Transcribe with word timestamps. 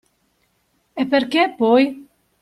E 1.01 1.03
perché, 1.13 1.41
poi? 1.59 1.83